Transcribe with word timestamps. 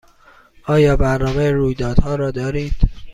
آیا 0.65 0.95
برنامه 0.97 1.51
رویدادها 1.51 2.15
را 2.15 2.31
دارید؟ 2.31 2.73